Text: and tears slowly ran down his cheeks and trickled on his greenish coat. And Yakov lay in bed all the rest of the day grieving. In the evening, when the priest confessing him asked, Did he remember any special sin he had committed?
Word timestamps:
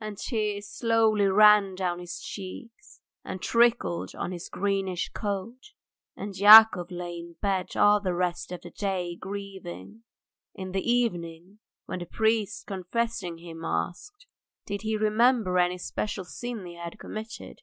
and 0.00 0.16
tears 0.16 0.66
slowly 0.66 1.26
ran 1.26 1.74
down 1.74 1.98
his 1.98 2.18
cheeks 2.18 3.02
and 3.26 3.42
trickled 3.42 4.14
on 4.14 4.32
his 4.32 4.48
greenish 4.48 5.10
coat. 5.10 5.74
And 6.16 6.34
Yakov 6.34 6.90
lay 6.90 7.18
in 7.18 7.34
bed 7.42 7.76
all 7.76 8.00
the 8.00 8.14
rest 8.14 8.52
of 8.52 8.62
the 8.62 8.70
day 8.70 9.14
grieving. 9.16 10.04
In 10.54 10.72
the 10.72 10.80
evening, 10.90 11.58
when 11.84 11.98
the 11.98 12.06
priest 12.06 12.66
confessing 12.66 13.36
him 13.36 13.66
asked, 13.66 14.26
Did 14.64 14.80
he 14.80 14.96
remember 14.96 15.58
any 15.58 15.76
special 15.76 16.24
sin 16.24 16.64
he 16.64 16.76
had 16.76 16.98
committed? 16.98 17.60